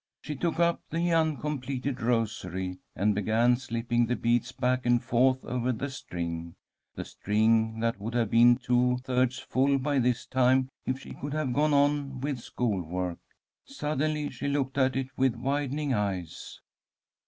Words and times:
She 0.23 0.35
took 0.35 0.59
up 0.59 0.81
the 0.89 1.11
uncompleted 1.11 2.01
rosary 2.01 2.79
and 2.95 3.13
began 3.13 3.55
slipping 3.55 4.07
the 4.07 4.15
beads 4.15 4.51
back 4.51 4.83
and 4.83 4.99
forth 4.99 5.45
over 5.45 5.71
the 5.71 5.91
string, 5.91 6.55
the 6.95 7.05
string 7.05 7.81
that 7.81 7.99
would 7.99 8.15
have 8.15 8.31
been 8.31 8.55
two 8.57 8.97
thirds 9.03 9.37
full 9.37 9.77
by 9.77 9.99
this 9.99 10.25
time 10.25 10.69
if 10.87 10.97
she 10.99 11.13
could 11.13 11.33
have 11.35 11.53
gone 11.53 11.75
on 11.75 12.19
with 12.19 12.39
school 12.39 12.81
work. 12.81 13.19
Suddenly 13.63 14.31
she 14.31 14.47
looked 14.47 14.79
at 14.79 14.95
it 14.95 15.15
with 15.19 15.35
widening 15.35 15.93
eyes. 15.93 16.61